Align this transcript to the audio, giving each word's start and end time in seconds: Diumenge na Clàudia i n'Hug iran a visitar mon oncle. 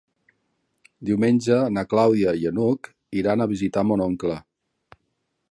Diumenge 1.09 1.57
na 1.75 1.83
Clàudia 1.91 2.33
i 2.47 2.53
n'Hug 2.57 2.91
iran 3.25 3.47
a 3.47 3.49
visitar 3.53 3.87
mon 3.91 4.05
oncle. 4.09 4.41